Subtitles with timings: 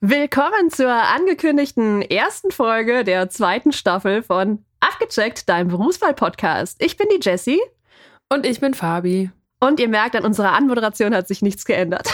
[0.00, 6.80] Willkommen zur angekündigten ersten Folge der zweiten Staffel von Abgecheckt, deinem Berufswahl-Podcast.
[6.80, 7.60] Ich bin die Jessie.
[8.28, 9.32] Und ich bin Fabi.
[9.58, 12.08] Und ihr merkt, an unserer Anmoderation hat sich nichts geändert.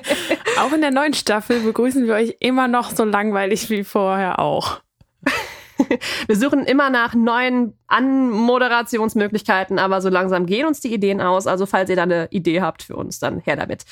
[0.58, 4.80] auch in der neuen Staffel begrüßen wir euch immer noch so langweilig wie vorher auch.
[6.26, 11.46] Wir suchen immer nach neuen Anmoderationsmöglichkeiten, aber so langsam gehen uns die Ideen aus.
[11.46, 13.84] Also falls ihr da eine Idee habt für uns, dann her damit.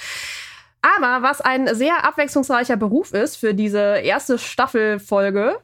[0.86, 5.58] Aber was ein sehr abwechslungsreicher Beruf ist für diese erste Staffelfolge,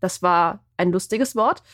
[0.00, 1.64] das war ein lustiges Wort,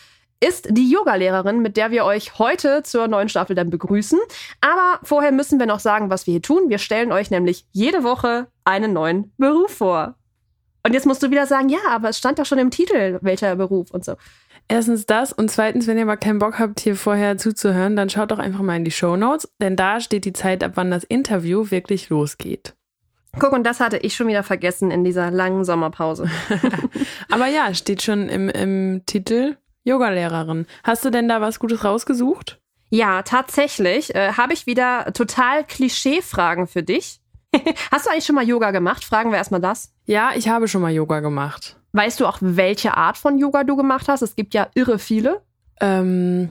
[0.40, 4.18] ist die Yogalehrerin, mit der wir euch heute zur neuen Staffel dann begrüßen.
[4.62, 6.70] Aber vorher müssen wir noch sagen, was wir hier tun.
[6.70, 10.14] Wir stellen euch nämlich jede Woche einen neuen Beruf vor.
[10.82, 13.56] Und jetzt musst du wieder sagen, ja, aber es stand doch schon im Titel, welcher
[13.56, 14.16] Beruf und so.
[14.68, 18.30] Erstens das und zweitens, wenn ihr mal keinen Bock habt, hier vorher zuzuhören, dann schaut
[18.30, 21.04] doch einfach mal in die Show Notes, denn da steht die Zeit, ab wann das
[21.04, 22.74] Interview wirklich losgeht.
[23.38, 26.30] Guck, und das hatte ich schon wieder vergessen in dieser langen Sommerpause.
[27.30, 30.66] Aber ja, steht schon im, im Titel Yogalehrerin.
[30.84, 32.58] Hast du denn da was Gutes rausgesucht?
[32.88, 37.20] Ja, tatsächlich äh, habe ich wieder total Klischee-Fragen für dich.
[37.90, 39.04] Hast du eigentlich schon mal Yoga gemacht?
[39.04, 39.92] Fragen wir erstmal das.
[40.06, 41.76] Ja, ich habe schon mal Yoga gemacht.
[41.92, 44.22] Weißt du auch, welche Art von Yoga du gemacht hast?
[44.22, 45.42] Es gibt ja irre viele.
[45.80, 46.50] Ähm,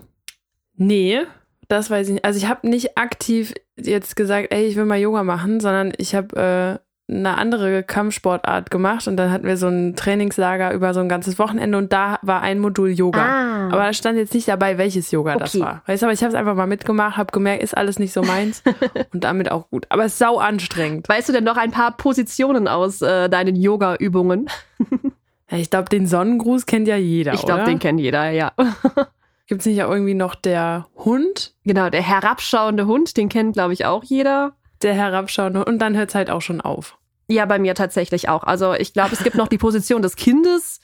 [0.75, 1.21] nee,
[1.67, 2.25] das weiß ich nicht.
[2.25, 6.15] Also ich habe nicht aktiv jetzt gesagt, ey, ich will mal Yoga machen, sondern ich
[6.15, 11.01] habe äh, eine andere Kampfsportart gemacht und dann hatten wir so ein Trainingslager über so
[11.01, 13.23] ein ganzes Wochenende und da war ein Modul Yoga.
[13.23, 13.67] Ah.
[13.67, 15.39] Aber da stand jetzt nicht dabei, welches Yoga okay.
[15.43, 15.83] das war.
[15.85, 18.23] Weißt du, aber ich habe es einfach mal mitgemacht, habe gemerkt, ist alles nicht so
[18.23, 18.63] meins
[19.13, 19.85] und damit auch gut.
[19.89, 21.07] Aber es ist sau anstrengend.
[21.07, 24.49] Weißt du denn noch ein paar Positionen aus äh, deinen Yoga-Übungen?
[25.51, 27.33] ich glaube, den Sonnengruß kennt ja jeder.
[27.33, 28.51] Ich glaube, den kennt jeder, ja.
[29.47, 31.53] Gibt es nicht auch irgendwie noch der Hund?
[31.63, 36.09] Genau, der herabschauende Hund, den kennt, glaube ich, auch jeder der herabschauende und dann hört
[36.09, 36.97] es halt auch schon auf.
[37.27, 38.43] Ja, bei mir tatsächlich auch.
[38.43, 40.79] Also ich glaube, es gibt noch die Position des Kindes.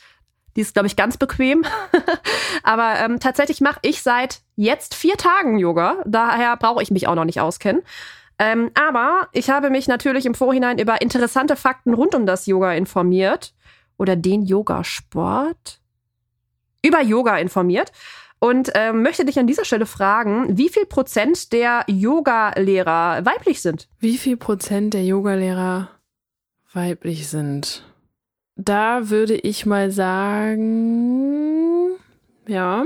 [0.55, 1.63] Die ist, glaube ich, ganz bequem.
[2.63, 5.97] Aber ähm, tatsächlich mache ich seit jetzt vier Tagen Yoga.
[6.05, 7.83] Daher brauche ich mich auch noch nicht auskennen.
[8.39, 12.73] Ähm, aber ich habe mich natürlich im Vorhinein über interessante Fakten rund um das Yoga
[12.73, 13.53] informiert.
[13.97, 15.79] Oder den Yogasport.
[16.81, 17.91] Über Yoga informiert
[18.41, 23.87] und äh, möchte dich an dieser Stelle fragen, wie viel Prozent der Yoga-Lehrer weiblich sind?
[23.99, 25.89] Wie viel Prozent der Yoga-Lehrer
[26.73, 27.83] weiblich sind?
[28.55, 30.71] Da würde ich mal sagen,
[32.47, 32.85] ja,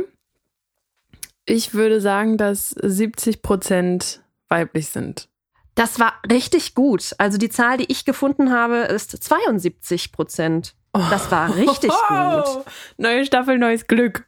[1.46, 5.30] ich würde sagen, dass 70 Prozent weiblich sind.
[5.74, 7.16] Das war richtig gut.
[7.18, 10.76] Also die Zahl, die ich gefunden habe, ist 72 Prozent.
[10.92, 12.66] Das war richtig oh, gut.
[12.98, 14.28] Neue Staffel, neues Glück.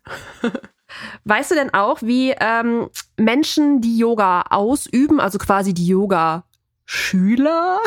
[1.26, 6.44] Weißt du denn auch, wie ähm, Menschen, die Yoga ausüben, also quasi die Yoga
[6.86, 7.80] Schüler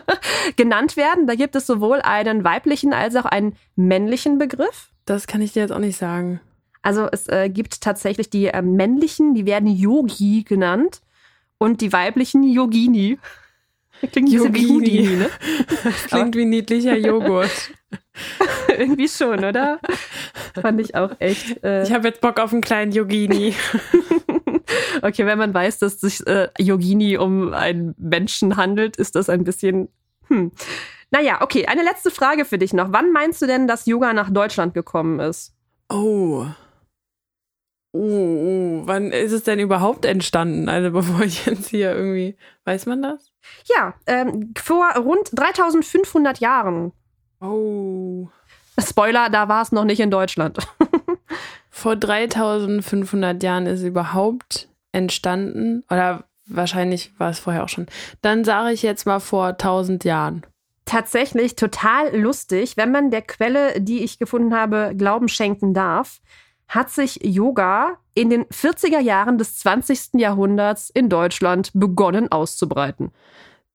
[0.56, 1.26] genannt werden.
[1.26, 4.90] Da gibt es sowohl einen weiblichen als auch einen männlichen Begriff.
[5.06, 6.40] Das kann ich dir jetzt auch nicht sagen.
[6.80, 11.00] Also es äh, gibt tatsächlich die äh, männlichen, die werden Yogi genannt
[11.58, 13.18] und die weiblichen Yogini.
[14.12, 15.30] Klingt wie Houdini, ne?
[16.08, 17.70] Klingt wie niedlicher Joghurt.
[18.78, 19.78] Irgendwie schon, oder?
[20.60, 21.62] Fand ich auch echt.
[21.64, 23.54] Äh ich habe jetzt Bock auf einen kleinen Yogini.
[25.02, 29.44] okay, wenn man weiß, dass sich äh, Yogini um einen Menschen handelt, ist das ein
[29.44, 29.88] bisschen.
[30.28, 30.52] Hm.
[31.10, 32.88] Naja, okay, eine letzte Frage für dich noch.
[32.90, 35.54] Wann meinst du denn, dass Yoga nach Deutschland gekommen ist?
[35.88, 36.46] Oh.
[37.96, 40.68] Oh, oh, wann ist es denn überhaupt entstanden?
[40.68, 43.30] Also bevor ich jetzt hier irgendwie, weiß man das?
[43.66, 46.92] Ja, ähm, vor rund 3500 Jahren.
[47.44, 48.28] Oh.
[48.78, 50.58] Spoiler, da war es noch nicht in Deutschland.
[51.70, 57.86] vor 3500 Jahren ist es überhaupt entstanden oder wahrscheinlich war es vorher auch schon.
[58.22, 60.46] Dann sage ich jetzt mal vor 1000 Jahren.
[60.84, 66.20] Tatsächlich total lustig, wenn man der Quelle, die ich gefunden habe, Glauben schenken darf
[66.68, 70.14] hat sich Yoga in den 40er Jahren des 20.
[70.14, 73.12] Jahrhunderts in Deutschland begonnen auszubreiten.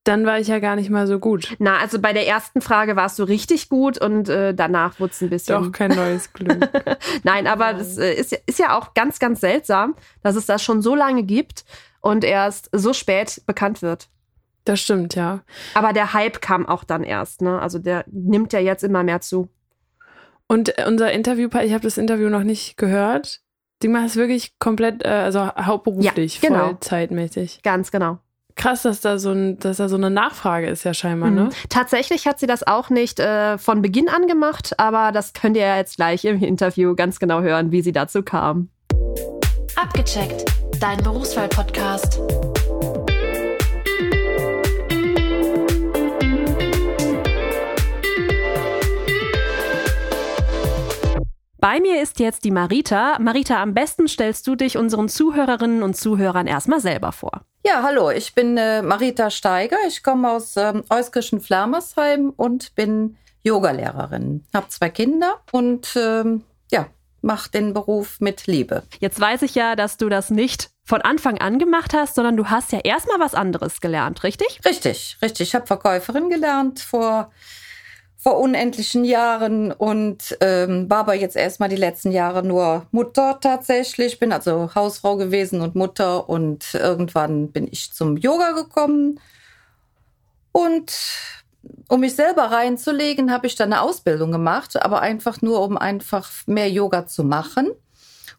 [0.06, 1.56] Dann war ich ja gar nicht mal so gut.
[1.60, 5.22] Na, also bei der ersten Frage warst du richtig gut und äh, danach wurde es
[5.22, 5.62] ein bisschen.
[5.62, 6.70] Doch kein neues Glück.
[7.24, 10.82] Nein, aber das äh, ist, ist ja auch ganz, ganz seltsam, dass es das schon
[10.82, 11.66] so lange gibt
[12.02, 14.08] und erst so spät bekannt wird.
[14.64, 15.42] Das stimmt, ja.
[15.74, 17.60] Aber der Hype kam auch dann erst, ne?
[17.60, 19.50] Also der nimmt ja jetzt immer mehr zu.
[20.48, 23.42] Und unser Interview, ich habe das Interview noch nicht gehört.
[23.82, 26.66] Die macht es wirklich komplett, äh, also hauptberuflich, ja, genau.
[26.66, 27.62] vollzeitmäßig.
[27.64, 28.20] Ganz genau.
[28.60, 31.44] Krass, dass da so ein, dass da so eine Nachfrage ist ja scheinbar, ne?
[31.44, 31.50] mhm.
[31.70, 35.66] Tatsächlich hat sie das auch nicht äh, von Beginn an gemacht, aber das könnt ihr
[35.66, 38.68] ja jetzt gleich im Interview ganz genau hören, wie sie dazu kam.
[39.78, 40.44] Abgecheckt,
[40.82, 42.20] dein Berufswahl-Podcast.
[51.62, 53.20] Bei mir ist jetzt die Marita.
[53.20, 57.42] Marita, am besten stellst du dich unseren Zuhörerinnen und Zuhörern erstmal selber vor.
[57.66, 59.76] Ja, hallo, ich bin äh, Marita Steiger.
[59.86, 64.46] Ich komme aus ähm, Euskirchen Flamersheim und bin Yogalehrerin.
[64.54, 66.88] Habe zwei Kinder und ähm, ja,
[67.22, 68.84] mache den Beruf mit Liebe.
[69.02, 72.46] Jetzt weiß ich ja, dass du das nicht von Anfang an gemacht hast, sondern du
[72.46, 74.62] hast ja erstmal was anderes gelernt, richtig?
[74.66, 75.50] Richtig, richtig.
[75.50, 77.32] Ich habe Verkäuferin gelernt vor
[78.22, 84.20] vor unendlichen Jahren und ähm, war aber jetzt erstmal die letzten Jahre nur Mutter tatsächlich.
[84.20, 89.22] Bin also Hausfrau gewesen und Mutter und irgendwann bin ich zum Yoga gekommen.
[90.52, 90.92] Und
[91.88, 96.30] um mich selber reinzulegen, habe ich dann eine Ausbildung gemacht, aber einfach nur, um einfach
[96.46, 97.70] mehr Yoga zu machen,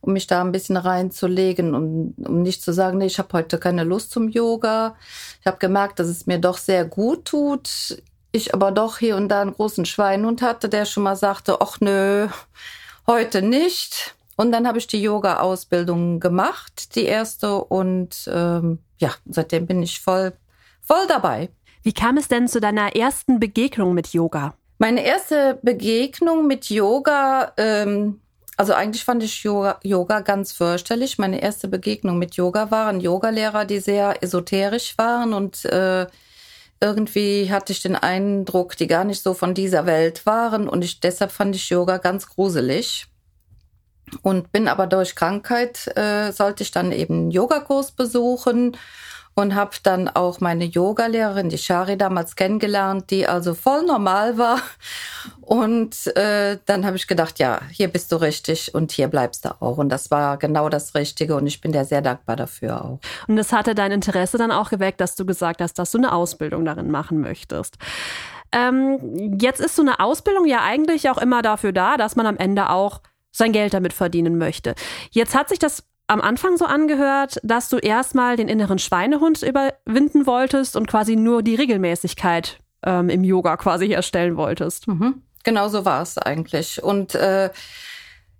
[0.02, 3.56] um mich da ein bisschen reinzulegen und um nicht zu sagen, nee, ich habe heute
[3.56, 4.94] keine Lust zum Yoga.
[5.40, 9.28] Ich habe gemerkt, dass es mir doch sehr gut tut ich aber doch hier und
[9.28, 12.28] da einen großen Schweinhund hatte, der schon mal sagte, ach nö,
[13.06, 14.14] heute nicht.
[14.36, 17.62] Und dann habe ich die Yoga-Ausbildung gemacht, die erste.
[17.62, 20.32] Und ähm, ja, seitdem bin ich voll,
[20.80, 21.50] voll dabei.
[21.82, 24.54] Wie kam es denn zu deiner ersten Begegnung mit Yoga?
[24.78, 28.20] Meine erste Begegnung mit Yoga, ähm,
[28.56, 31.18] also eigentlich fand ich Yoga, Yoga ganz fürchterlich.
[31.18, 36.06] Meine erste Begegnung mit Yoga waren Yogalehrer, die sehr esoterisch waren und äh,
[36.80, 41.00] irgendwie hatte ich den Eindruck, die gar nicht so von dieser Welt waren und ich
[41.00, 43.06] deshalb fand ich Yoga ganz gruselig.
[44.22, 48.76] Und bin aber durch Krankheit äh, sollte ich dann eben einen Yogakurs besuchen
[49.40, 54.60] und habe dann auch meine Yogalehrerin, die Shari, damals kennengelernt, die also voll normal war.
[55.40, 59.60] Und äh, dann habe ich gedacht, ja, hier bist du richtig und hier bleibst du
[59.60, 59.78] auch.
[59.78, 63.00] Und das war genau das Richtige und ich bin dir sehr dankbar dafür auch.
[63.26, 66.12] Und das hatte dein Interesse dann auch geweckt, dass du gesagt hast, dass du eine
[66.12, 67.78] Ausbildung darin machen möchtest.
[68.52, 72.36] Ähm, jetzt ist so eine Ausbildung ja eigentlich auch immer dafür da, dass man am
[72.36, 73.00] Ende auch
[73.32, 74.74] sein Geld damit verdienen möchte.
[75.10, 80.26] Jetzt hat sich das am Anfang so angehört, dass du erstmal den inneren Schweinehund überwinden
[80.26, 84.88] wolltest und quasi nur die Regelmäßigkeit ähm, im Yoga quasi herstellen wolltest.
[84.88, 85.22] Mhm.
[85.44, 86.82] Genau so war es eigentlich.
[86.82, 87.50] Und äh,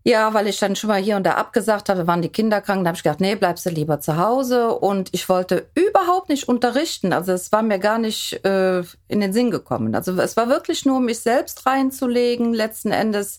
[0.03, 2.83] ja, weil ich dann schon mal hier und da abgesagt habe, waren die Kinder krank,
[2.83, 4.75] da habe ich gedacht, nee, bleibst du lieber zu Hause.
[4.75, 7.13] Und ich wollte überhaupt nicht unterrichten.
[7.13, 9.95] Also es war mir gar nicht äh, in den Sinn gekommen.
[9.95, 13.39] Also es war wirklich nur, mich selbst reinzulegen, letzten Endes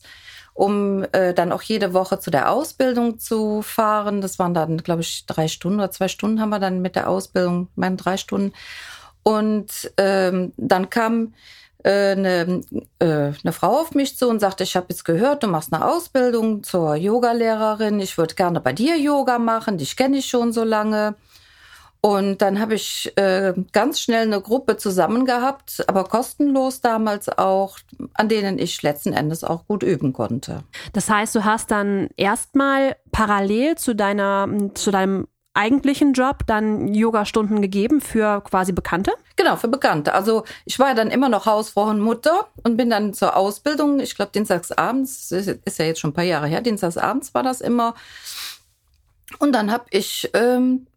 [0.54, 4.22] um äh, dann auch jede Woche zu der Ausbildung zu fahren.
[4.22, 7.10] Das waren dann, glaube ich, drei Stunden oder zwei Stunden haben wir dann mit der
[7.10, 8.54] Ausbildung, meinen drei Stunden.
[9.24, 11.34] Und ähm, dann kam
[11.84, 12.62] äh, eine,
[13.00, 15.86] äh, eine Frau auf mich zu und sagte, ich habe jetzt gehört, du machst eine
[15.86, 18.00] Ausbildung zur Yogalehrerin.
[18.00, 21.16] Ich würde gerne bei dir Yoga machen, dich kenne ich schon so lange.
[22.02, 27.78] Und dann habe ich äh, ganz schnell eine Gruppe zusammen gehabt, aber kostenlos damals auch,
[28.16, 30.64] an denen ich letzten Endes auch gut üben konnte.
[30.94, 37.62] Das heißt, du hast dann erstmal parallel zu deiner, zu deinem eigentlichen Job dann Yoga-Stunden
[37.62, 39.12] gegeben für quasi Bekannte?
[39.36, 40.14] Genau, für Bekannte.
[40.14, 44.00] Also ich war ja dann immer noch Hausfrau und Mutter und bin dann zur Ausbildung,
[44.00, 47.96] ich glaube dienstagsabends, ist ja jetzt schon ein paar Jahre her, dienstagsabends war das immer.
[49.40, 50.88] Und dann habe ich ähm,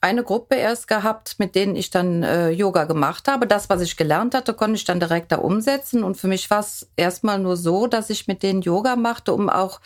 [0.00, 3.46] eine Gruppe erst gehabt, mit denen ich dann äh, Yoga gemacht habe.
[3.46, 6.04] Das, was ich gelernt hatte, konnte ich dann direkt da umsetzen.
[6.04, 9.48] Und für mich war es erstmal nur so, dass ich mit denen Yoga machte, um
[9.48, 9.80] auch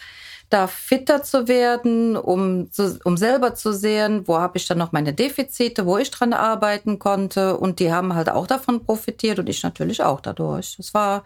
[0.51, 4.93] da fitter zu werden, um, zu, um selber zu sehen, wo habe ich dann noch
[4.93, 7.57] meine Defizite, wo ich dran arbeiten konnte.
[7.57, 10.77] Und die haben halt auch davon profitiert und ich natürlich auch dadurch.
[10.77, 11.25] Das war,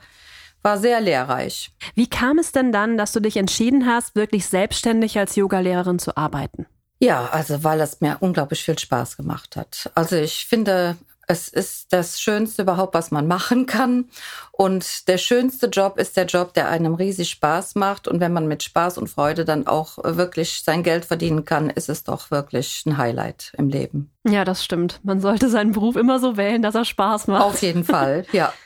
[0.62, 1.72] war sehr lehrreich.
[1.96, 6.16] Wie kam es denn dann, dass du dich entschieden hast, wirklich selbstständig als Yogalehrerin zu
[6.16, 6.66] arbeiten?
[6.98, 9.90] Ja, also weil es mir unglaublich viel Spaß gemacht hat.
[9.94, 14.06] Also ich finde, es ist das Schönste überhaupt, was man machen kann.
[14.52, 18.08] Und der schönste Job ist der Job, der einem riesig Spaß macht.
[18.08, 21.88] Und wenn man mit Spaß und Freude dann auch wirklich sein Geld verdienen kann, ist
[21.88, 24.12] es doch wirklich ein Highlight im Leben.
[24.26, 25.00] Ja, das stimmt.
[25.02, 27.42] Man sollte seinen Beruf immer so wählen, dass er Spaß macht.
[27.42, 28.52] Auf jeden Fall, ja.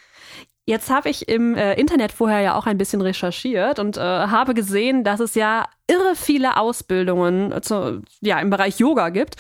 [0.71, 4.55] Jetzt habe ich im äh, Internet vorher ja auch ein bisschen recherchiert und äh, habe
[4.55, 9.35] gesehen, dass es ja irre viele Ausbildungen zu, ja, im Bereich Yoga gibt.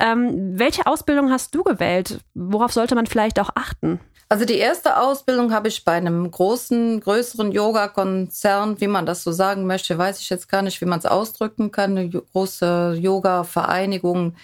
[0.00, 2.18] Ähm, welche Ausbildung hast du gewählt?
[2.34, 4.00] Worauf sollte man vielleicht auch achten?
[4.28, 9.30] Also die erste Ausbildung habe ich bei einem großen, größeren Yoga-Konzern, wie man das so
[9.30, 14.34] sagen möchte, weiß ich jetzt gar nicht, wie man es ausdrücken kann, eine große Yoga-Vereinigung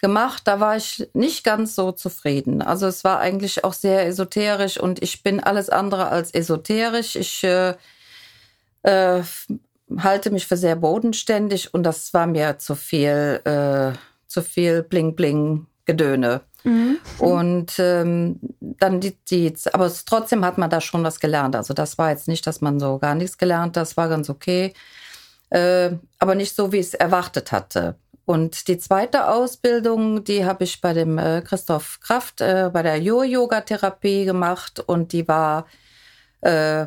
[0.00, 0.42] gemacht.
[0.46, 2.62] Da war ich nicht ganz so zufrieden.
[2.62, 7.16] Also es war eigentlich auch sehr esoterisch und ich bin alles andere als esoterisch.
[7.16, 7.74] Ich äh,
[8.82, 9.22] äh,
[9.98, 13.92] halte mich für sehr bodenständig und das war mir zu viel, äh,
[14.26, 16.42] zu viel Bling Bling Gedöne.
[16.62, 16.98] Mhm.
[17.18, 21.56] Und ähm, dann die, die, aber es, trotzdem hat man da schon was gelernt.
[21.56, 24.74] Also das war jetzt nicht, dass man so gar nichts gelernt, das war ganz okay.
[25.50, 27.96] äh, aber nicht so, wie ich es erwartet hatte.
[28.30, 32.96] Und die zweite Ausbildung, die habe ich bei dem äh, Christoph Kraft äh, bei der
[33.02, 35.66] Yoga-Therapie gemacht und die war,
[36.40, 36.86] äh,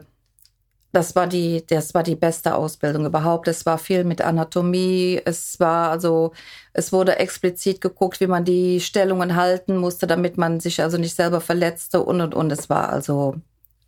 [0.93, 3.49] das war die, das war die beste Ausbildung überhaupt.
[3.49, 5.21] Es war viel mit Anatomie.
[5.25, 6.31] Es war also,
[6.71, 11.17] es wurde explizit geguckt, wie man die Stellungen halten musste, damit man sich also nicht
[11.17, 12.53] selber verletzte und und und.
[12.53, 13.35] Es war also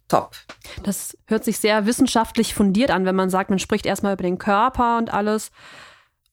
[0.09, 0.35] top.
[0.83, 4.39] Das hört sich sehr wissenschaftlich fundiert an, wenn man sagt, man spricht erstmal über den
[4.39, 5.51] Körper und alles.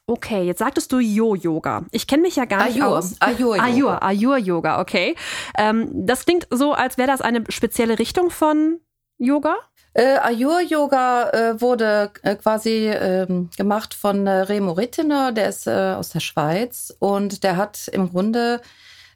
[0.06, 1.84] Okay, jetzt sagtest du Yo-Yoga.
[1.92, 3.14] Ich kenne mich ja gar nicht Ayur, aus.
[3.20, 3.64] Ayur-Yoga.
[3.64, 5.14] Ayur, Ayur-Yoga, okay.
[5.56, 8.80] Ähm, das klingt so, als wäre das eine spezielle Richtung von
[9.18, 9.56] Yoga.
[9.94, 15.94] Äh, Ayur-Yoga äh, wurde äh, quasi ähm, gemacht von äh, Remo Rittener, der ist äh,
[15.96, 18.60] aus der Schweiz und der hat im Grunde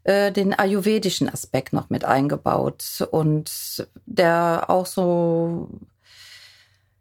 [0.04, 5.68] äh, den ayurvedischen Aspekt noch mit eingebaut und der auch so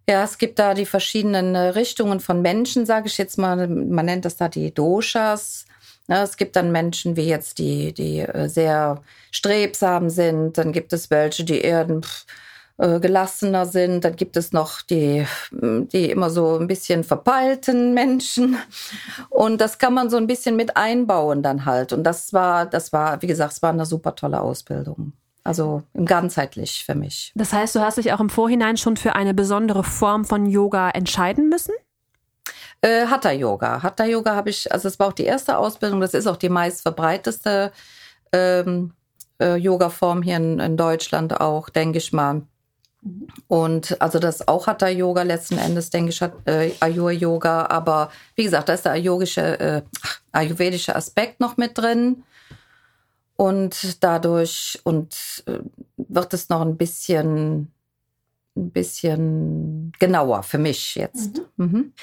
[0.08, 3.68] ja, es gibt da die verschiedenen äh, Richtungen von Menschen, sage ich jetzt mal.
[3.68, 5.66] Man nennt das da die Doshas.
[6.08, 10.58] Ja, es gibt dann Menschen wie jetzt, die, die äh, sehr strebsam sind.
[10.58, 11.88] Dann gibt es welche, die eher
[12.78, 14.06] äh, gelassener sind.
[14.06, 18.58] Dann gibt es noch die, die immer so ein bisschen verpeilten Menschen.
[19.30, 21.94] Und das kann man so ein bisschen mit einbauen dann halt.
[21.94, 25.14] Und das war, das war, wie gesagt, es war eine super tolle Ausbildung.
[25.46, 27.32] Also ganzheitlich für mich.
[27.36, 30.90] Das heißt, du hast dich auch im Vorhinein schon für eine besondere Form von Yoga
[30.90, 31.74] entscheiden müssen?
[32.82, 33.84] Äh, Hatha Yoga.
[33.84, 36.50] Hatha Yoga habe ich, also es war auch die erste Ausbildung, das ist auch die
[36.50, 37.72] meist verbreiteste
[38.34, 38.94] ähm,
[39.40, 42.42] äh, Yoga-Form hier in, in Deutschland auch, denke ich mal.
[43.48, 48.10] Und also das auch Hatha Yoga letzten Endes, denke ich, hat äh, Ayur Yoga, aber
[48.34, 49.82] wie gesagt, da ist der ayurgische, äh,
[50.32, 52.24] ayurvedische Aspekt noch mit drin.
[53.38, 55.60] Und dadurch und äh,
[55.98, 57.72] wird es noch ein bisschen,
[58.56, 61.42] ein bisschen genauer für mich jetzt.
[61.58, 61.66] Mhm.
[61.66, 61.94] Mhm.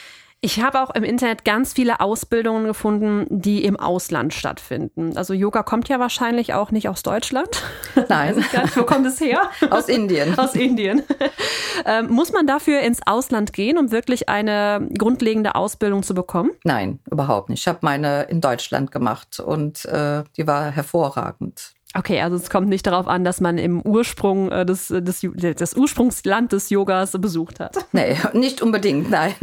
[0.44, 5.16] Ich habe auch im Internet ganz viele Ausbildungen gefunden, die im Ausland stattfinden.
[5.16, 7.62] Also Yoga kommt ja wahrscheinlich auch nicht aus Deutschland.
[8.08, 8.34] Nein.
[8.62, 9.40] Nicht, wo kommt es her?
[9.70, 10.36] Aus Indien.
[10.38, 11.04] aus Indien.
[11.86, 16.50] Ähm, muss man dafür ins Ausland gehen, um wirklich eine grundlegende Ausbildung zu bekommen?
[16.64, 17.60] Nein, überhaupt nicht.
[17.60, 21.72] Ich habe meine in Deutschland gemacht und äh, die war hervorragend.
[21.94, 25.74] Okay, also es kommt nicht darauf an, dass man im Ursprung äh, des, des, des
[25.74, 27.76] Ursprungsland des Yogas besucht hat.
[27.92, 29.34] Nee, nicht unbedingt, nein.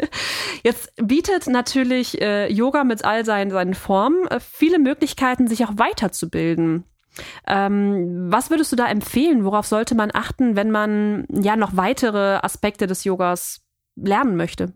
[0.64, 5.72] Jetzt bietet natürlich äh, Yoga mit all seinen, seinen Formen äh, viele Möglichkeiten, sich auch
[5.76, 6.84] weiterzubilden.
[7.46, 9.44] Ähm, was würdest du da empfehlen?
[9.44, 13.62] Worauf sollte man achten, wenn man ja noch weitere Aspekte des Yogas
[13.94, 14.72] lernen möchte?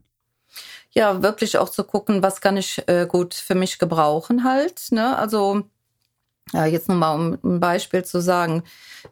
[0.90, 4.86] Ja, wirklich auch zu gucken, was kann ich äh, gut für mich gebrauchen halt.
[4.90, 5.16] Ne?
[5.18, 5.64] Also
[6.52, 8.62] ja, jetzt nur mal um ein Beispiel zu sagen,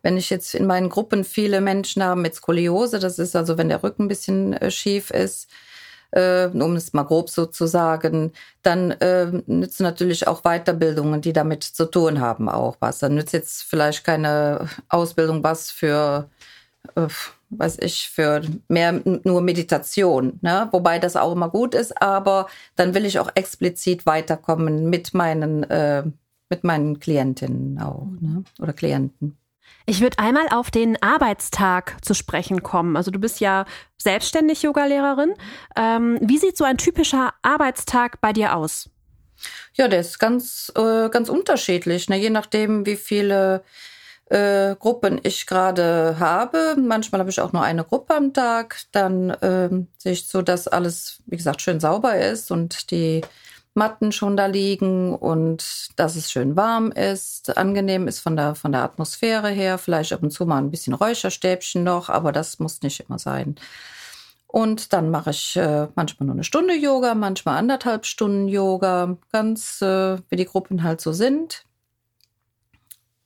[0.02, 3.68] wenn ich jetzt in meinen Gruppen viele Menschen habe mit Skoliose, das ist also, wenn
[3.68, 5.50] der Rücken ein bisschen äh, schief ist,
[6.12, 11.32] äh, um es mal grob so zu sagen, dann äh, nützen natürlich auch Weiterbildungen, die
[11.32, 12.98] damit zu tun haben, auch was.
[12.98, 16.30] Dann nützt jetzt vielleicht keine Ausbildung was für,
[16.94, 17.08] äh,
[17.50, 20.68] weiß ich, für mehr nur Meditation, ne?
[20.72, 25.64] wobei das auch immer gut ist, aber dann will ich auch explizit weiterkommen mit meinen
[25.64, 26.04] äh,
[26.48, 28.44] mit meinen Klientinnen auch ne?
[28.60, 29.38] oder Klienten.
[29.84, 32.96] Ich würde einmal auf den Arbeitstag zu sprechen kommen.
[32.96, 33.66] Also du bist ja
[33.98, 35.34] selbstständig Yogalehrerin.
[35.76, 38.90] Ähm, wie sieht so ein typischer Arbeitstag bei dir aus?
[39.74, 42.16] Ja, der ist ganz, äh, ganz unterschiedlich, ne?
[42.16, 43.62] je nachdem, wie viele
[44.26, 46.76] äh, Gruppen ich gerade habe.
[46.78, 48.80] Manchmal habe ich auch nur eine Gruppe am Tag.
[48.92, 53.22] Dann äh, sehe ich so, dass alles, wie gesagt, schön sauber ist und die
[53.76, 58.72] Matten schon da liegen und dass es schön warm ist, angenehm ist von der, von
[58.72, 59.78] der Atmosphäre her.
[59.78, 63.56] Vielleicht ab und zu mal ein bisschen Räucherstäbchen noch, aber das muss nicht immer sein.
[64.46, 69.82] Und dann mache ich äh, manchmal nur eine Stunde Yoga, manchmal anderthalb Stunden Yoga, ganz
[69.82, 71.64] äh, wie die Gruppen halt so sind.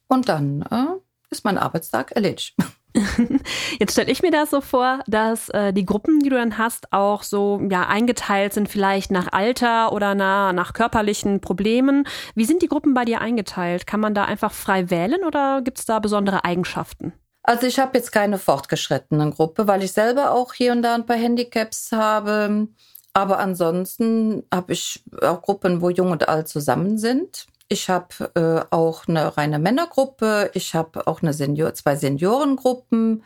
[0.08, 0.98] Und dann äh,
[1.30, 2.56] ist mein Arbeitstag erledigt.
[3.78, 6.92] Jetzt stelle ich mir das so vor, dass äh, die Gruppen, die du dann hast,
[6.92, 12.06] auch so ja eingeteilt sind, vielleicht nach Alter oder nach, nach körperlichen Problemen.
[12.34, 13.86] Wie sind die Gruppen bei dir eingeteilt?
[13.86, 17.12] Kann man da einfach frei wählen oder gibt es da besondere Eigenschaften?
[17.42, 21.06] Also ich habe jetzt keine fortgeschrittenen Gruppe, weil ich selber auch hier und da ein
[21.06, 22.68] paar Handicaps habe.
[23.12, 27.46] Aber ansonsten habe ich auch Gruppen, wo jung und alt zusammen sind.
[27.72, 30.50] Ich habe äh, auch eine reine Männergruppe.
[30.54, 33.22] Ich habe auch eine Senior, zwei Seniorengruppen.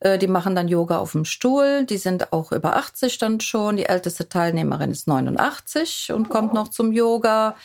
[0.00, 1.86] Äh, die machen dann Yoga auf dem Stuhl.
[1.86, 3.78] Die sind auch über 80 dann schon.
[3.78, 7.56] Die älteste Teilnehmerin ist 89 und kommt noch zum Yoga.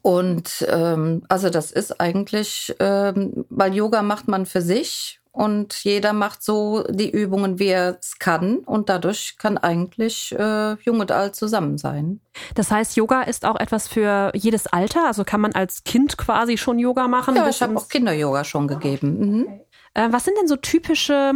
[0.00, 6.12] Und ähm, also das ist eigentlich, ähm, weil Yoga macht man für sich und jeder
[6.12, 8.58] macht so die Übungen, wie er es kann.
[8.58, 12.20] Und dadurch kann eigentlich äh, jung und alt zusammen sein.
[12.54, 15.06] Das heißt, Yoga ist auch etwas für jedes Alter?
[15.06, 17.34] Also kann man als Kind quasi schon Yoga machen?
[17.34, 19.18] Ja, ich habe auch Kinder-Yoga schon gegeben.
[19.18, 19.60] Mhm.
[19.94, 21.32] Äh, was sind denn so typische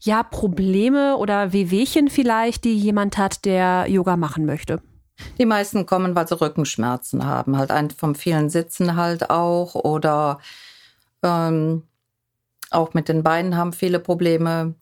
[0.00, 4.82] ja, Probleme oder Wehwehchen vielleicht, die jemand hat, der Yoga machen möchte?
[5.38, 10.40] Die meisten kommen, weil sie Rückenschmerzen haben, halt ein, vom vielen Sitzen halt auch oder
[11.22, 11.84] ähm,
[12.70, 14.74] auch mit den Beinen haben viele Probleme.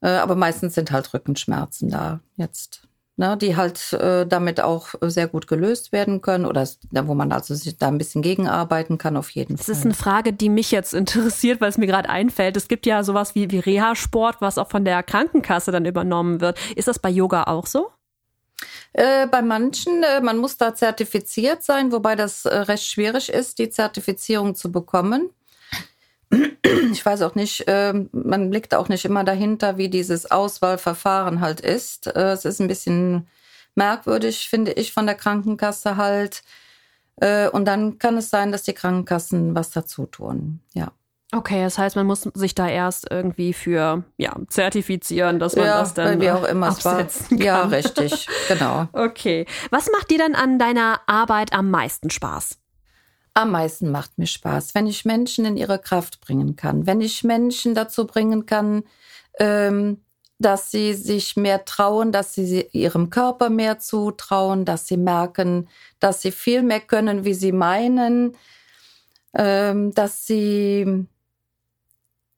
[0.00, 2.82] Äh, aber meistens sind halt Rückenschmerzen da jetzt.
[3.18, 7.54] Ne, die halt äh, damit auch sehr gut gelöst werden können oder wo man also
[7.54, 9.72] sich da ein bisschen gegenarbeiten kann, auf jeden das Fall.
[9.72, 12.58] Das ist eine Frage, die mich jetzt interessiert, weil es mir gerade einfällt.
[12.58, 16.58] Es gibt ja sowas wie, wie Reha-Sport, was auch von der Krankenkasse dann übernommen wird.
[16.76, 17.88] Ist das bei Yoga auch so?
[18.92, 23.58] Äh, bei manchen, äh, man muss da zertifiziert sein, wobei das äh, recht schwierig ist,
[23.58, 25.30] die Zertifizierung zu bekommen
[26.92, 31.60] ich weiß auch nicht, ähm, man blickt auch nicht immer dahinter, wie dieses Auswahlverfahren halt
[31.60, 32.06] ist.
[32.08, 33.28] Äh, es ist ein bisschen
[33.74, 36.42] merkwürdig, finde ich, von der Krankenkasse halt.
[37.16, 40.60] Äh, und dann kann es sein, dass die Krankenkassen was dazu tun.
[40.74, 40.92] Ja.
[41.32, 45.80] Okay, das heißt, man muss sich da erst irgendwie für ja, zertifizieren, dass man ja,
[45.80, 47.46] das dann wie auch immer absetzen kann.
[47.46, 48.86] Ja, richtig, genau.
[48.92, 49.44] Okay.
[49.70, 52.58] Was macht dir denn an deiner Arbeit am meisten Spaß?
[53.36, 57.22] Am meisten macht mir Spaß, wenn ich Menschen in ihre Kraft bringen kann, wenn ich
[57.22, 58.84] Menschen dazu bringen kann,
[59.38, 60.00] ähm,
[60.38, 65.68] dass sie sich mehr trauen, dass sie ihrem Körper mehr zutrauen, dass sie merken,
[66.00, 68.38] dass sie viel mehr können, wie sie meinen,
[69.34, 71.06] ähm, dass sie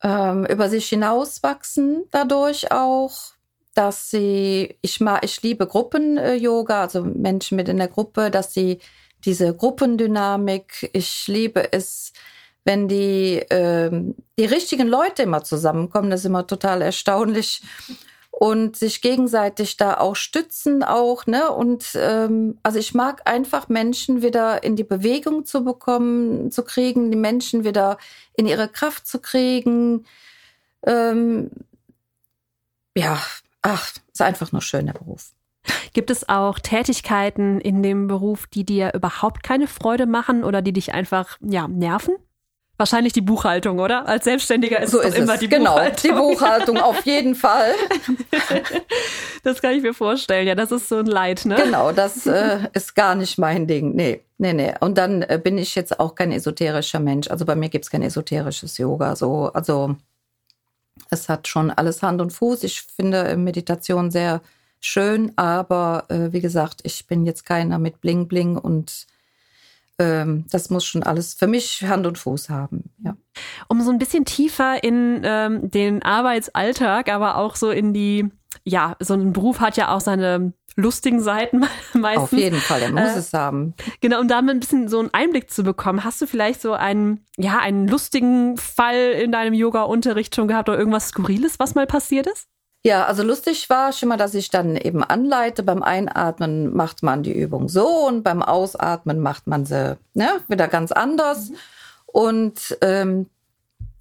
[0.03, 3.35] ähm, über sich hinauswachsen dadurch auch,
[3.75, 8.81] dass sie, ich mag, ich liebe Gruppen-Yoga, also Menschen mit in der Gruppe, dass sie
[9.25, 10.91] diese Gruppendynamik.
[10.93, 12.13] Ich liebe es,
[12.65, 16.11] wenn die, ähm, die richtigen Leute immer zusammenkommen.
[16.11, 17.63] Das ist immer total erstaunlich.
[18.31, 21.51] Und sich gegenseitig da auch stützen auch, ne?
[21.51, 27.11] Und ähm, also ich mag einfach Menschen wieder in die Bewegung zu bekommen, zu kriegen,
[27.11, 27.99] die Menschen wieder
[28.37, 30.07] in ihre Kraft zu kriegen.
[30.87, 31.51] Ähm,
[32.97, 33.21] ja,
[33.63, 35.33] ach, ist einfach nur schön, der Beruf.
[35.93, 40.73] Gibt es auch Tätigkeiten in dem Beruf, die dir überhaupt keine Freude machen oder die
[40.73, 42.15] dich einfach ja, nerven?
[42.79, 44.07] Wahrscheinlich die Buchhaltung, oder?
[44.07, 45.41] Als Selbstständiger ist so es ist immer es.
[45.41, 46.01] die genau, Buchhaltung.
[46.01, 47.73] die Buchhaltung auf jeden Fall.
[49.43, 50.47] das kann ich mir vorstellen.
[50.47, 51.57] Ja, das ist so ein Leid, ne?
[51.57, 53.97] Genau, das äh, ist gar nicht mein Ding.
[53.97, 54.75] Nee, nee, nee.
[54.79, 57.29] Und dann äh, bin ich jetzt auch kein esoterischer Mensch.
[57.29, 59.17] Also bei mir gibt's kein esoterisches Yoga.
[59.17, 59.97] So, also
[61.11, 62.63] es hat schon alles Hand und Fuß.
[62.63, 64.41] Ich finde Meditation sehr
[64.81, 69.07] schön, aber äh, wie gesagt, ich bin jetzt keiner mit Bling Bling und
[69.99, 72.91] ähm, das muss schon alles für mich Hand und Fuß haben.
[73.05, 73.17] Ja.
[73.69, 78.31] Um so ein bisschen tiefer in ähm, den Arbeitsalltag, aber auch so in die,
[78.65, 82.23] ja, so ein Beruf hat ja auch seine lustigen Seiten meistens.
[82.23, 83.75] Auf jeden Fall, er muss Äh, es haben.
[84.01, 86.75] Genau, um da mal ein bisschen so einen Einblick zu bekommen, hast du vielleicht so
[86.75, 91.89] einen, ja, einen lustigen Fall in deinem Yoga-Unterricht schon gehabt oder irgendwas Skurriles, was mal
[91.89, 92.47] passiert ist?
[92.85, 95.63] Ja, also lustig war schon mal, dass ich dann eben anleite.
[95.63, 100.69] Beim Einatmen macht man die Übung so und beim Ausatmen macht man sie ne, wieder
[100.69, 101.51] ganz anders.
[102.07, 103.27] Und ähm,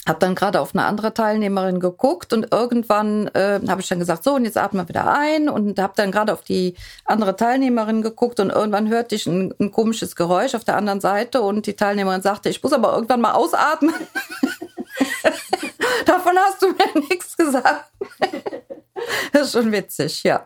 [0.08, 4.24] habe dann gerade auf eine andere Teilnehmerin geguckt und irgendwann äh, habe ich dann gesagt,
[4.24, 8.02] so und jetzt atmen wir wieder ein und habe dann gerade auf die andere Teilnehmerin
[8.02, 11.76] geguckt und irgendwann hörte ich ein, ein komisches Geräusch auf der anderen Seite und die
[11.76, 13.94] Teilnehmerin sagte, ich muss aber irgendwann mal ausatmen.
[16.06, 17.92] Davon hast du mir nichts gesagt.
[19.32, 20.44] Das ist schon witzig, ja.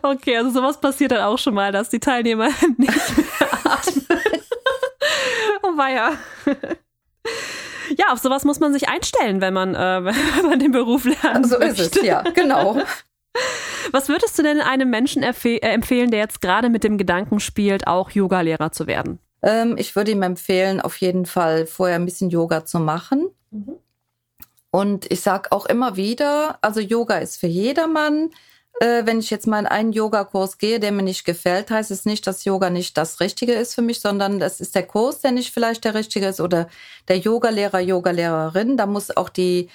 [0.00, 3.26] Okay, also sowas passiert dann auch schon mal, dass die Teilnehmer nicht mehr
[3.64, 4.06] atmen.
[5.64, 6.12] oh weia.
[7.96, 9.78] Ja, auf sowas muss man sich einstellen, wenn man, äh,
[10.36, 11.82] wenn man den Beruf lernen So möchte.
[11.82, 12.78] ist es, ja, genau.
[13.92, 17.86] Was würdest du denn einem Menschen äh, empfehlen, der jetzt gerade mit dem Gedanken spielt,
[17.86, 19.18] auch Yogalehrer zu werden?
[19.42, 23.28] Ähm, ich würde ihm empfehlen, auf jeden Fall vorher ein bisschen Yoga zu machen.
[24.70, 28.30] Und ich sage auch immer wieder, also Yoga ist für jedermann.
[28.80, 32.04] Äh, wenn ich jetzt mal in einen Yogakurs gehe, der mir nicht gefällt, heißt es
[32.04, 35.32] nicht, dass Yoga nicht das Richtige ist für mich, sondern das ist der Kurs, der
[35.32, 36.68] nicht vielleicht der Richtige ist oder
[37.08, 38.76] der Yogalehrer, Yogalehrerin.
[38.76, 39.70] Da muss auch die,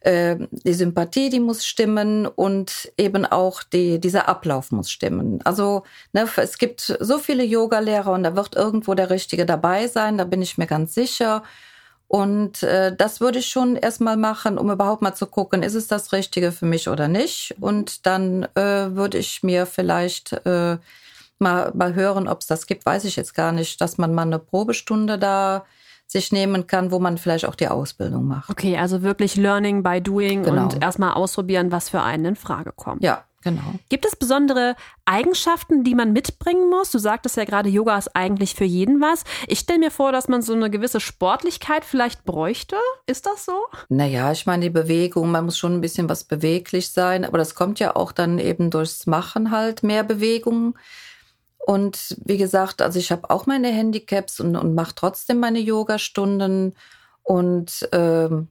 [0.00, 5.40] äh, die Sympathie, die muss stimmen und eben auch die, dieser Ablauf muss stimmen.
[5.44, 10.16] Also ne, es gibt so viele Yogalehrer und da wird irgendwo der Richtige dabei sein,
[10.16, 11.42] da bin ich mir ganz sicher.
[12.08, 15.88] Und äh, das würde ich schon erstmal machen, um überhaupt mal zu gucken, ist es
[15.88, 17.54] das Richtige für mich oder nicht.
[17.60, 20.76] Und dann äh, würde ich mir vielleicht äh,
[21.38, 24.22] mal, mal hören, ob es das gibt, weiß ich jetzt gar nicht, dass man mal
[24.22, 25.64] eine Probestunde da
[26.06, 28.50] sich nehmen kann, wo man vielleicht auch die Ausbildung macht.
[28.50, 30.62] Okay, also wirklich Learning by Doing Genau.
[30.64, 33.02] und erstmal ausprobieren, was für einen in Frage kommt.
[33.02, 33.74] Ja, genau.
[33.88, 36.90] Gibt es besondere Eigenschaften, die man mitbringen muss?
[36.90, 39.24] Du sagtest ja gerade, Yoga ist eigentlich für jeden was.
[39.46, 42.76] Ich stelle mir vor, dass man so eine gewisse Sportlichkeit vielleicht bräuchte.
[43.06, 43.66] Ist das so?
[43.88, 47.54] Naja, ich meine, die Bewegung, man muss schon ein bisschen was beweglich sein, aber das
[47.54, 50.76] kommt ja auch dann eben durchs Machen halt, mehr Bewegung.
[51.66, 56.74] Und wie gesagt, also ich habe auch meine Handicaps und, und mache trotzdem meine Yogastunden.
[57.22, 58.48] Und ähm,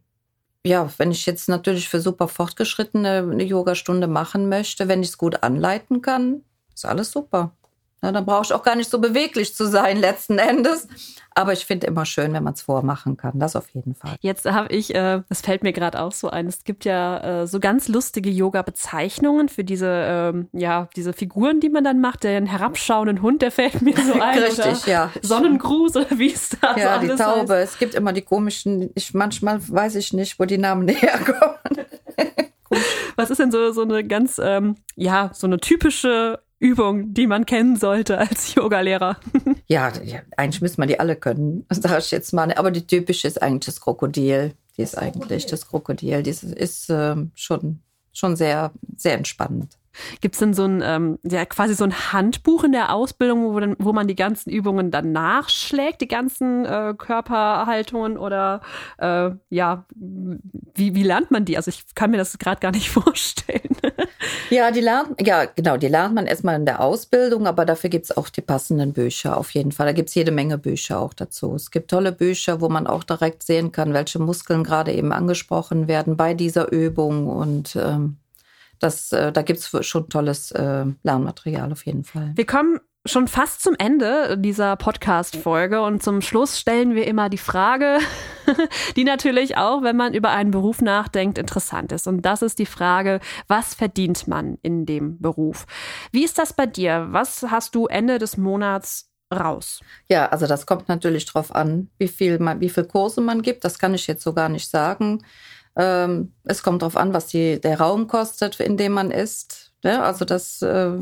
[0.65, 5.17] ja, wenn ich jetzt natürlich für super Fortgeschrittene eine Yogastunde machen möchte, wenn ich es
[5.17, 7.55] gut anleiten kann, ist alles super.
[8.03, 10.87] Ja, dann brauche ich auch gar nicht so beweglich zu sein letzten Endes.
[11.35, 13.39] Aber ich finde immer schön, wenn man es vormachen kann.
[13.39, 14.17] Das auf jeden Fall.
[14.19, 17.47] Jetzt habe ich, äh, das fällt mir gerade auch so ein, es gibt ja äh,
[17.47, 22.23] so ganz lustige Yoga-Bezeichnungen für diese, ähm, ja, diese Figuren, die man dann macht.
[22.25, 24.37] Den herabschauenden Hund, der fällt mir so ein.
[24.37, 25.09] Richtig, ja.
[25.21, 27.53] Sonnengruß oder wie es da Ja, die Taube.
[27.53, 27.73] heißt.
[27.73, 31.55] Es gibt immer die komischen, ich manchmal weiß ich nicht, wo die Namen herkommen.
[33.15, 37.45] Was ist denn so, so eine ganz, ähm, ja, so eine typische Übung, die man
[37.45, 39.17] kennen sollte als Yogalehrer?
[39.67, 39.91] Ja,
[40.37, 42.53] eigentlich müsste man die alle können, sage ich jetzt mal.
[42.53, 44.53] Aber die typische ist eigentlich das Krokodil.
[44.77, 46.21] Die ist eigentlich das Krokodil.
[46.21, 47.79] Die ist, ist ähm, schon,
[48.11, 49.77] schon sehr, sehr entspannend.
[50.21, 53.59] Gibt es denn so ein, ähm, ja, quasi so ein Handbuch in der Ausbildung, wo,
[53.59, 58.61] dann, wo man die ganzen Übungen dann nachschlägt, die ganzen äh, Körperhaltungen oder
[58.97, 61.57] äh, ja, wie, wie lernt man die?
[61.57, 63.61] Also ich kann mir das gerade gar nicht vorstellen.
[64.49, 68.15] Ja, die lernt, ja, genau, die lernt man erstmal in der Ausbildung, aber dafür gibt's
[68.15, 69.87] auch die passenden Bücher auf jeden Fall.
[69.87, 71.55] Da gibt's jede Menge Bücher auch dazu.
[71.55, 75.87] Es gibt tolle Bücher, wo man auch direkt sehen kann, welche Muskeln gerade eben angesprochen
[75.87, 77.27] werden bei dieser Übung.
[77.27, 78.17] Und ähm,
[78.79, 82.31] das, äh, da gibt's schon tolles äh, Lernmaterial auf jeden Fall.
[82.35, 87.37] Wir kommen schon fast zum Ende dieser Podcast-Folge und zum Schluss stellen wir immer die
[87.37, 87.99] Frage,
[88.95, 92.07] die natürlich auch, wenn man über einen Beruf nachdenkt, interessant ist.
[92.07, 95.65] Und das ist die Frage, was verdient man in dem Beruf?
[96.11, 97.07] Wie ist das bei dir?
[97.09, 99.81] Was hast du Ende des Monats raus?
[100.07, 103.65] Ja, also das kommt natürlich drauf an, wie viel, man, wie viel Kurse man gibt.
[103.65, 105.23] Das kann ich jetzt so gar nicht sagen.
[105.75, 109.73] Ähm, es kommt drauf an, was die, der Raum kostet, in dem man ist.
[109.83, 110.97] Ja, also das äh,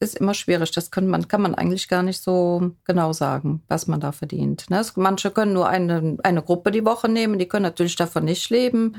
[0.00, 0.70] ist immer schwierig.
[0.72, 4.68] Das kann man, kann man eigentlich gar nicht so genau sagen, was man da verdient.
[4.70, 4.80] Ne?
[4.80, 8.48] Es, manche können nur eine, eine Gruppe die Woche nehmen, die können natürlich davon nicht
[8.50, 8.96] leben.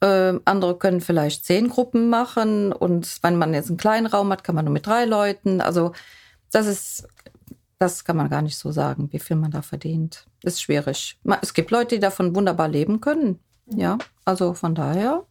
[0.00, 4.44] Ähm, andere können vielleicht zehn Gruppen machen und wenn man jetzt einen kleinen Raum hat,
[4.44, 5.60] kann man nur mit drei Leuten.
[5.60, 5.92] Also
[6.50, 7.08] das ist,
[7.78, 10.26] das kann man gar nicht so sagen, wie viel man da verdient.
[10.42, 11.18] Ist schwierig.
[11.40, 13.38] Es gibt Leute, die davon wunderbar leben können.
[13.66, 15.24] Ja, also von daher.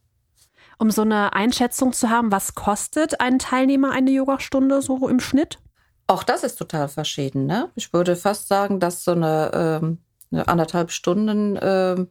[0.80, 5.60] Um so eine Einschätzung zu haben, was kostet ein Teilnehmer eine Yogastunde so im Schnitt?
[6.08, 7.46] Auch das ist total verschieden.
[7.46, 7.70] Ne?
[7.76, 10.00] Ich würde fast sagen, dass so eine, ähm,
[10.32, 12.10] eine anderthalb Stunden ähm,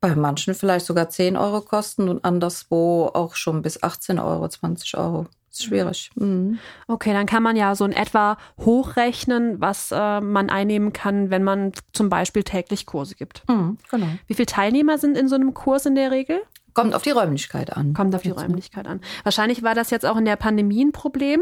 [0.00, 4.96] bei manchen vielleicht sogar 10 Euro kosten und anderswo auch schon bis 18 Euro, 20
[4.98, 5.26] Euro.
[5.62, 6.10] Schwierig.
[6.14, 6.58] Mhm.
[6.86, 11.44] Okay, dann kann man ja so in etwa hochrechnen, was äh, man einnehmen kann, wenn
[11.44, 13.42] man zum Beispiel täglich Kurse gibt.
[13.48, 14.08] Mhm, genau.
[14.26, 16.40] Wie viele Teilnehmer sind in so einem Kurs in der Regel?
[16.74, 17.94] Kommt auf die Räumlichkeit an.
[17.94, 18.44] Kommt auf die Jetzt, ne?
[18.44, 19.00] Räumlichkeit an.
[19.22, 21.40] Wahrscheinlich war das jetzt auch in der Pandemie ein Problem.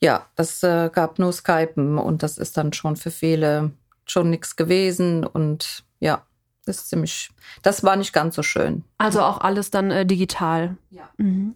[0.00, 3.72] Ja, das äh, gab nur Skypen und das ist dann schon für viele
[4.06, 6.22] schon nichts gewesen und ja,
[6.66, 7.30] das ist ziemlich,
[7.62, 8.84] das war nicht ganz so schön.
[8.98, 10.76] Also auch alles dann äh, digital.
[10.90, 11.08] Ja.
[11.16, 11.54] Mhm.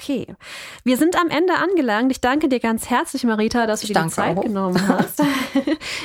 [0.00, 0.26] Okay.
[0.84, 2.12] Wir sind am Ende angelangt.
[2.12, 4.42] Ich danke dir ganz herzlich, Marita, dass Ich du dir die Zeit auch.
[4.42, 5.20] genommen hast.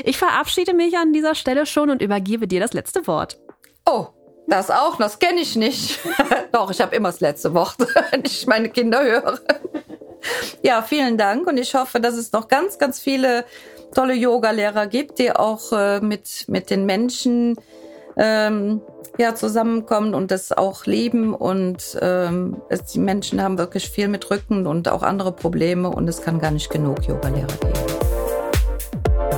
[0.03, 3.37] Ich verabschiede mich an dieser Stelle schon und übergebe dir das letzte Wort.
[3.87, 4.07] Oh,
[4.47, 5.99] das auch, das kenne ich nicht.
[6.51, 7.75] Doch, ich habe immer das letzte Wort,
[8.11, 9.39] wenn ich meine Kinder höre.
[10.63, 13.45] Ja, vielen Dank und ich hoffe, dass es noch ganz, ganz viele
[13.93, 17.57] tolle Yoga-Lehrer gibt, die auch äh, mit, mit den Menschen
[18.17, 18.81] ähm,
[19.17, 21.33] ja, zusammenkommen und das auch lieben.
[21.33, 26.07] Und ähm, es, die Menschen haben wirklich viel mit Rücken und auch andere Probleme und
[26.07, 27.73] es kann gar nicht genug Yoga-Lehrer geben.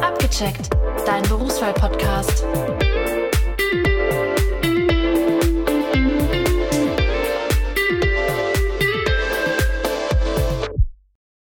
[0.01, 0.69] Abgecheckt,
[1.05, 2.45] dein Berufswahl-Podcast.